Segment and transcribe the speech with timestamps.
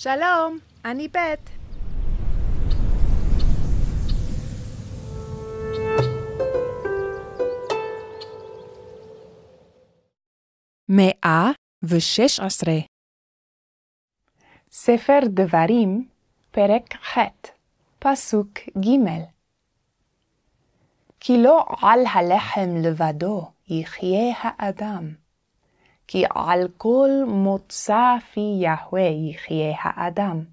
[0.00, 1.50] שלום, אני בית.
[10.88, 11.50] מאה
[11.82, 12.78] ושש עשרה.
[14.70, 16.08] ספר דברים,
[16.50, 17.18] פרק ח',
[17.98, 18.88] פסוק ג'
[21.20, 25.14] כי לא על הלחם לבדו יחיה האדם,
[26.08, 30.44] כי על כל מוצא פי יהוה יחיה האדם.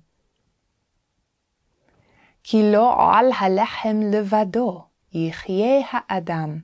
[2.44, 4.84] כי לא על הלחם לבדו
[5.14, 6.60] יחיה האדם.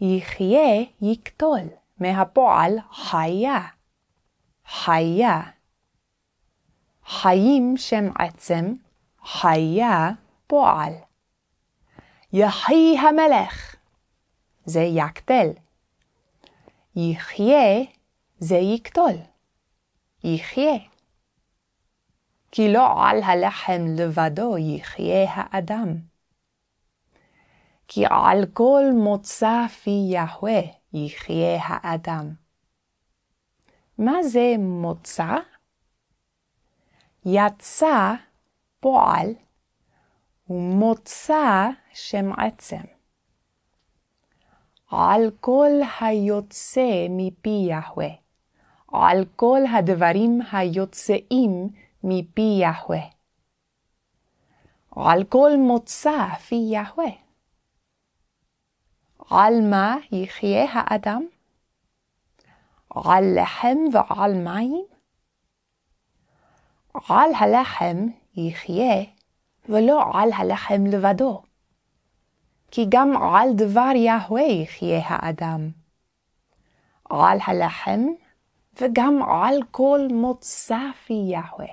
[0.00, 1.68] יחיה יקטול.
[2.02, 3.60] מהפועל חיה,
[4.66, 5.40] חיה.
[7.06, 8.74] חיים שם עצם,
[9.24, 10.10] חיה
[10.46, 10.92] פועל.
[12.32, 13.76] יחי המלך,
[14.64, 15.48] זה יקטל.
[16.96, 17.84] יחיה,
[18.38, 19.14] זה יקטול.
[20.24, 20.78] יחיה.
[22.50, 25.96] כי לא על הלחם לבדו יחיה האדם.
[27.88, 30.60] כי על כל מוצא פי יהוה
[30.92, 32.34] יחיה האדם.
[33.98, 35.34] מה זה מוצא?
[37.26, 38.14] יצא
[38.80, 39.34] פועל
[40.50, 43.01] ומוצא שם עצם.
[44.92, 48.08] על כל היוצא מפי יהוה,
[48.92, 51.68] על כל הדברים היוצאים
[52.04, 53.00] מפי יהוה,
[54.96, 57.10] על כל מוצא פי יהוה.
[59.30, 61.22] על מה יחיה האדם?
[62.94, 64.84] על לחם ועל מים?
[67.08, 67.96] על הלחם
[68.36, 69.04] יחיה,
[69.68, 71.42] ולא על הלחם לבדו.
[72.74, 75.70] כי גם על דבר יהוה יחיה האדם.
[77.10, 78.00] על הלחם
[78.80, 81.66] וגם על כל מוצא פי יהוה.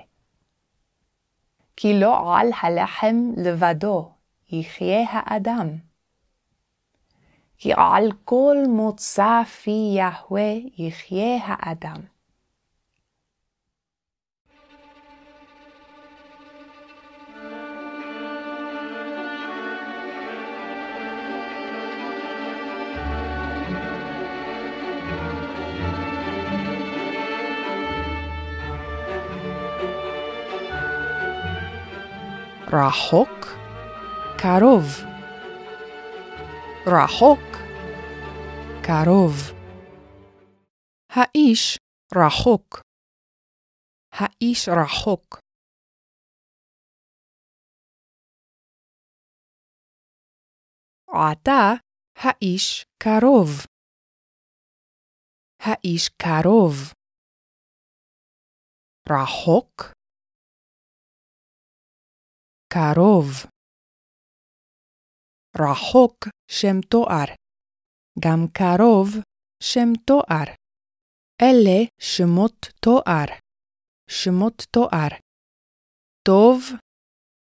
[1.76, 4.10] כי לא על הלחם לבדו
[4.52, 5.68] יחיה האדם.
[7.58, 12.00] כי על כל מוצא פי יהוה יחיה האדם.
[32.72, 33.46] רחוק,
[34.42, 34.86] קרוב.
[36.86, 37.56] רחוק,
[38.86, 39.34] קרוב.
[41.10, 41.78] האיש
[42.14, 42.80] רחוק.
[44.12, 45.38] האיש רחוק.
[51.08, 51.62] עתה
[52.16, 53.50] האיש קרוב.
[55.60, 56.74] האיש קרוב.
[59.10, 59.99] רחוק,
[62.72, 63.30] קרוב.
[65.60, 66.18] רחוק
[66.50, 67.34] שם תואר.
[68.24, 69.08] גם קרוב
[69.62, 70.54] שם תואר.
[71.42, 73.28] אלה שמות תואר.
[74.10, 75.12] שמות תואר.
[76.28, 76.58] טוב,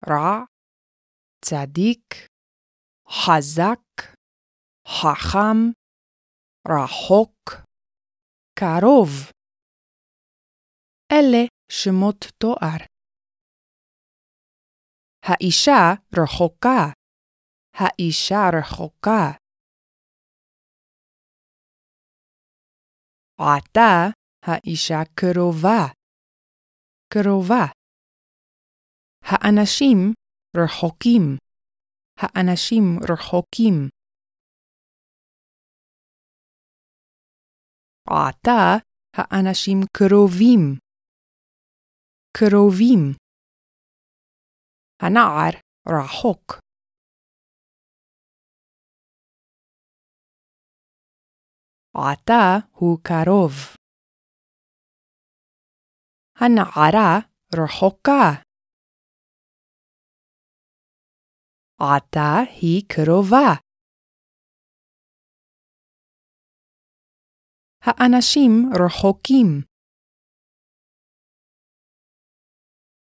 [0.09, 0.45] רע,
[1.45, 2.15] צדיק,
[3.09, 3.85] חזק,
[4.89, 5.59] חכם,
[6.69, 7.35] רחוק,
[8.59, 9.11] קרוב.
[11.13, 12.96] אלה שמות תואר.
[15.29, 16.93] האישה רחוקה.
[17.75, 19.25] האישה רחוקה.
[23.39, 24.11] עתה
[24.43, 25.81] האישה קרובה.
[27.13, 27.65] קרובה.
[29.23, 29.99] האנשים
[30.57, 31.37] רחוקים.
[32.17, 33.89] האנשים רחוקים.
[38.09, 38.79] עתה
[39.17, 40.79] האנשים קרובים.
[42.37, 43.26] קרובים.
[45.03, 45.53] הנער
[45.89, 46.67] רחוק.
[51.95, 53.53] עתה הוא קרוב.
[56.41, 57.19] הנערה
[57.55, 58.43] רחוקה.
[61.81, 62.29] עתה
[62.61, 63.49] היא קרובה.
[67.81, 68.51] האנשים
[68.81, 69.63] רחוקים.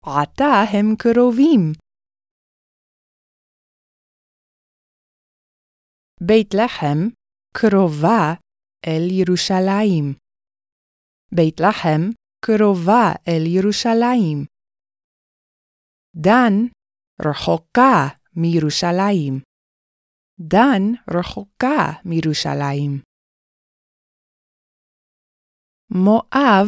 [0.05, 1.90] עתה הם קרובים.
[6.27, 6.97] בית לחם
[7.53, 8.33] קרובה
[8.87, 10.13] אל ירושלים.
[11.35, 12.01] בית לחם
[12.45, 14.45] קרובה אל ירושלים.
[16.15, 16.53] דן
[17.25, 19.33] רחוקה מירושלים.
[20.39, 23.01] דן רחוקה מירושלים.
[25.89, 26.67] מואב,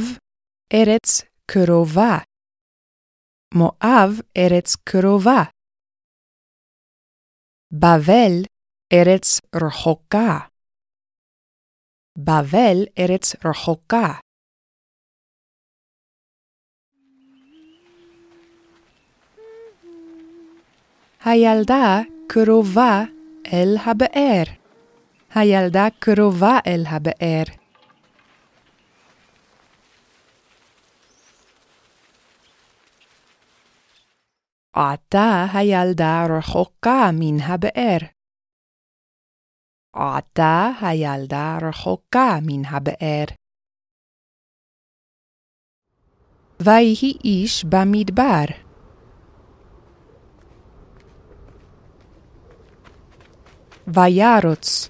[0.73, 1.21] ארץ
[1.51, 2.17] קרובה.
[3.55, 5.43] מואב ארץ קרובה.
[7.71, 8.52] בבל
[8.93, 10.39] ארץ רחוקה.
[12.17, 14.13] בבל ארץ רחוקה.
[21.25, 23.01] הילדה קרובה
[23.53, 24.43] אל הבאר.
[25.35, 27.43] הילדה קרובה אל הבאר.
[34.73, 38.22] עתה הילדה רחוקה מן הבאר.
[39.93, 43.25] עתה הילדה רחוקה מן הבאר.
[46.59, 48.45] ויהי איש במדבר.
[53.87, 54.89] וירוץ.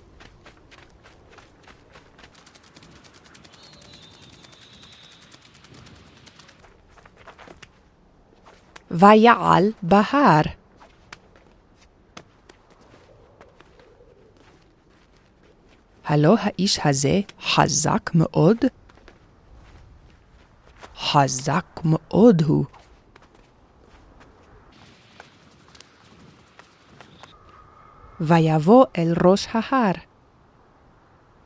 [8.92, 10.63] ויעל בהר.
[16.06, 18.58] הלא האיש הזה חזק מאוד?
[20.98, 22.66] חזק מאוד הוא.
[28.20, 29.94] ויבוא אל ראש ההר.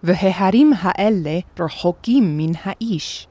[0.04, 3.27] וההרים האלה רחוקים מן האיש.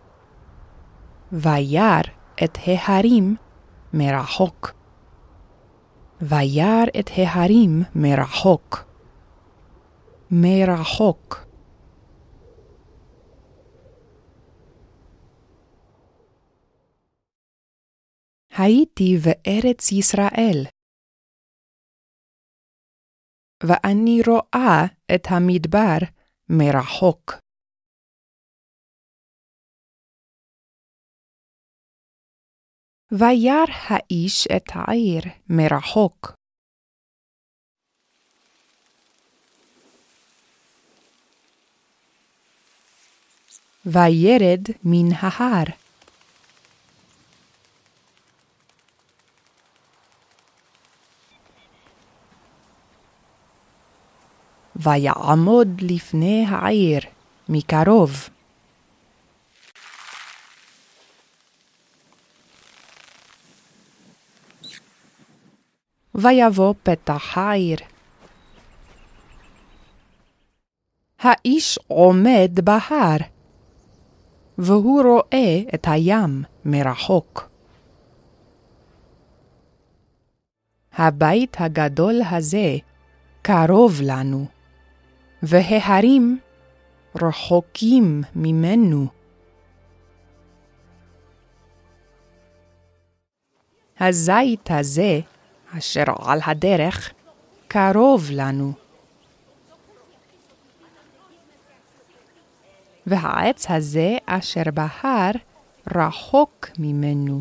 [1.32, 2.00] וירא
[2.44, 3.36] את ההרים
[3.92, 4.72] מרחוק.
[6.20, 8.85] וירא את ההרים מרחוק.
[10.30, 11.46] מרחוק.
[18.58, 20.66] הייתי בארץ ישראל.
[23.62, 25.98] ואני רואה את המדבר
[26.48, 27.32] מרחוק.
[33.12, 36.45] וירא האיש את העיר מרחוק.
[43.86, 45.64] וירד מן ההר.
[54.76, 57.00] ויעמוד לפני העיר
[57.48, 58.28] מקרוב.
[66.14, 67.78] ויבוא פתח העיר.
[71.20, 73.35] האיש עומד בהר,
[74.58, 77.48] והוא רואה את הים מרחוק.
[80.92, 82.76] הבית הגדול הזה
[83.42, 84.46] קרוב לנו,
[85.42, 86.38] וההרים
[87.22, 89.06] רחוקים ממנו.
[94.00, 95.20] הזית הזה
[95.78, 97.12] אשר על הדרך
[97.68, 98.85] קרוב לנו.
[103.06, 105.30] והעץ הזה אשר בהר
[105.96, 107.40] רחוק ממנו.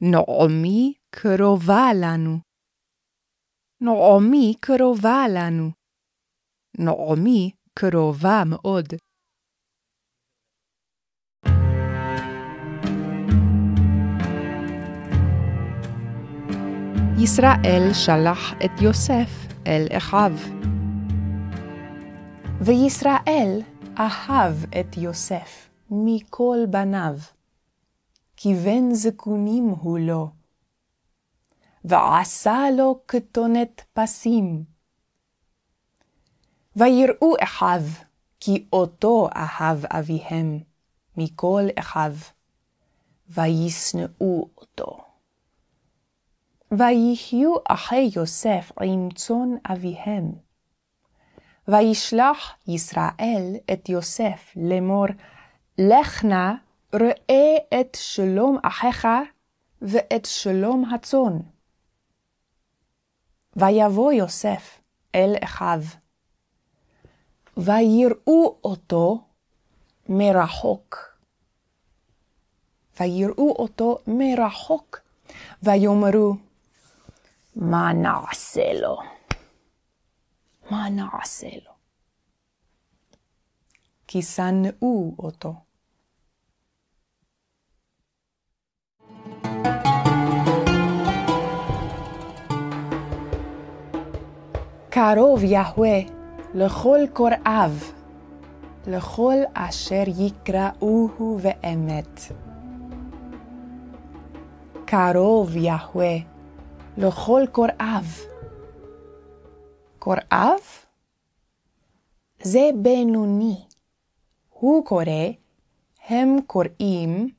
[0.00, 2.38] נעמי קרובה לנו.
[3.80, 5.70] נעמי קרובה לנו.
[6.78, 8.86] נעמי קרובה מאוד.
[17.22, 20.32] ישראל שלח את יוסף אל אחיו.
[22.60, 23.62] וישראל
[23.98, 27.18] אהב את יוסף מכל בניו,
[28.36, 30.30] כי בן זקונים הוא לו,
[31.84, 34.64] ועשה לו כתונת פסים.
[36.76, 37.82] ויראו אחיו,
[38.40, 40.58] כי אותו אהב אביהם
[41.16, 42.14] מכל אחיו,
[43.28, 45.09] וישנאו אותו.
[46.78, 50.32] ויחיו אחי יוסף עם צאן אביהם.
[51.68, 55.06] וישלח ישראל את יוסף לאמור,
[55.78, 56.52] לך נא
[56.94, 59.08] ראה את שלום אחיך
[59.82, 61.38] ואת שלום הצאן.
[63.56, 64.80] ויבוא יוסף
[65.14, 65.80] אל אחיו,
[67.56, 69.24] ויראו אותו
[70.08, 70.96] מרחוק.
[73.00, 75.00] ויראו אותו מרחוק,
[75.62, 76.34] ויאמרו,
[77.56, 78.98] מה נעשה לו?
[80.70, 81.72] מה נעשה לו?
[84.06, 85.54] כי שנאו אותו.
[94.90, 95.98] קרוב יהוה
[96.54, 97.72] לכל קוראיו,
[98.86, 102.20] לכל אשר יקראוהו באמת.
[104.84, 106.29] קרוב יהוה
[107.02, 108.04] לכל קוראיו.
[109.98, 110.58] קוראיו?
[112.42, 113.64] זה בינוני.
[114.50, 115.26] הוא קורא,
[116.08, 117.30] הם קוראים,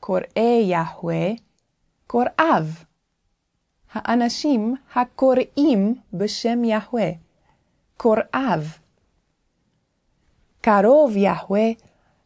[0.00, 1.26] קוראי יהוה,
[2.06, 2.66] קוראיו.
[3.92, 7.10] האנשים הקוראים בשם יהוה,
[7.96, 8.62] קוראיו.
[10.60, 11.68] קרוב יהוה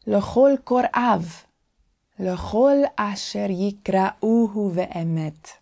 [0.07, 1.21] לכל קוראיו,
[2.19, 5.60] לכל אשר יקראוהו באמת.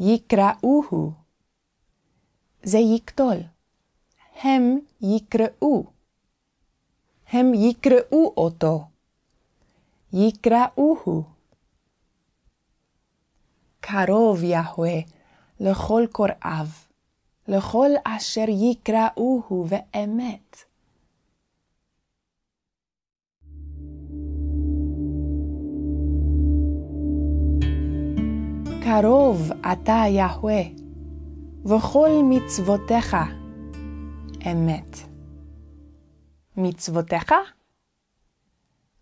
[0.00, 1.12] יקראוהו,
[2.62, 3.36] זה יקטול.
[4.42, 5.84] הם יקראו.
[7.28, 8.84] הם יקראו אותו.
[10.12, 11.24] יקראוהו.
[13.80, 14.98] קרוב יהוה
[15.60, 16.66] לכל קוראיו,
[17.48, 20.69] לכל אשר יקראוהו באמת.
[28.90, 30.62] קרוב אתה יהוה,
[31.64, 33.16] וכל מצוותיך
[34.52, 34.96] אמת.
[36.56, 37.32] מצוותיך?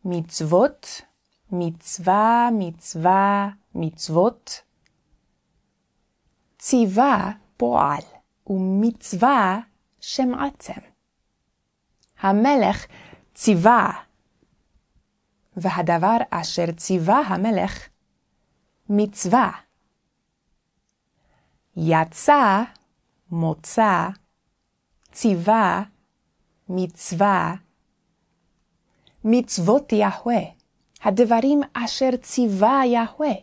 [0.05, 1.03] מצוות,
[1.53, 4.63] מצווה, מצווה, מצוות.
[6.59, 8.03] ציווה פועל,
[8.47, 9.61] ומצווה
[10.01, 10.81] שם עצם.
[12.21, 12.87] המלך
[13.35, 13.91] ציווה,
[15.57, 17.89] והדבר אשר ציווה המלך,
[18.89, 19.68] מצווה.
[21.81, 22.63] יצא,
[23.31, 24.09] מוצא,
[25.13, 25.83] ציווה,
[26.69, 27.55] מצווה.
[29.25, 30.41] מצוות יהוה,
[31.03, 33.35] הדברים אשר ציווה יהוה.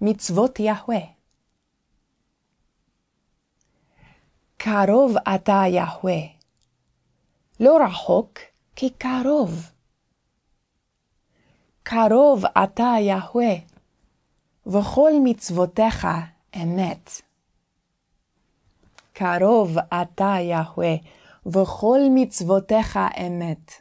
[0.00, 1.00] מצוות יהוה.
[4.56, 6.20] קרוב אתה יהוה,
[7.60, 8.38] לא רחוק
[8.76, 9.70] כי קרוב.
[11.82, 13.54] קרוב אתה יהוה,
[14.66, 16.06] וכל מצוותיך
[16.62, 17.10] אמת.
[19.12, 20.94] קרוב אתה יהוה,
[21.46, 23.72] וכל מצוותיך אמת.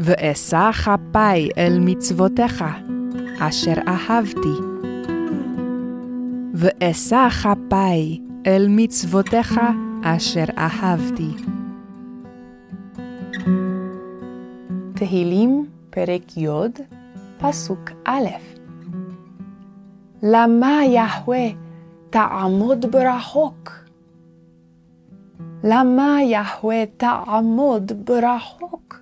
[0.00, 2.64] ואשא כפי אל מצוותיך,
[3.40, 4.78] אשר אהבתי.
[6.54, 9.60] ואשא כפי אל מצוותיך,
[10.04, 11.47] אשר אהבתי.
[14.98, 16.48] תהילים, פרק י',
[17.38, 18.26] פסוק א'.
[20.22, 21.48] למה יהוה
[22.10, 23.70] תעמוד ברחוק?
[25.64, 29.00] למה יהוה תעמוד ברחוק?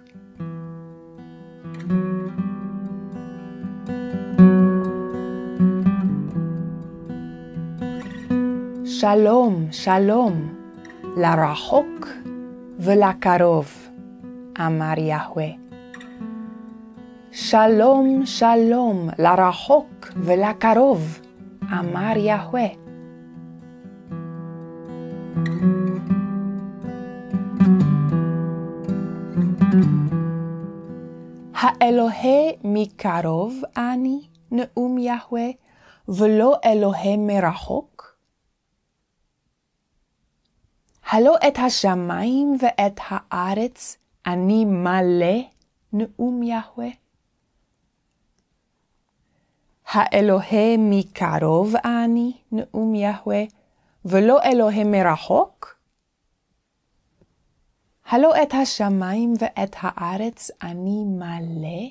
[8.84, 10.54] שלום, שלום,
[11.16, 12.08] לרחוק
[12.78, 13.88] ולקרוב,
[14.60, 15.65] אמר יהוה.
[17.38, 21.20] שלום, שלום, לרחוק ולקרוב,
[21.62, 22.66] אמר יהוה.
[31.54, 35.50] האלוהי מקרוב אני, נאום יהוה,
[36.08, 38.16] ולא אלוהי מרחוק?
[41.10, 45.36] הלא את השמיים ואת הארץ אני מלא,
[45.92, 47.05] נאום יהוה?
[49.86, 53.44] האלוהי מקרוב אני, נאום יהוה,
[54.04, 55.76] ולא אלוהי מרחוק?
[58.06, 61.90] הלא את השמיים ואת הארץ אני מלא,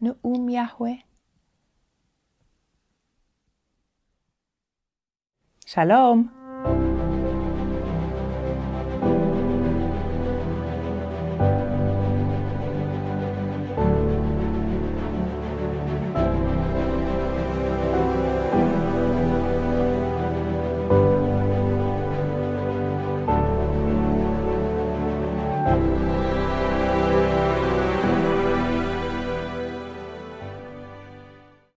[0.00, 0.92] נאום יהוה?
[5.66, 6.28] שלום.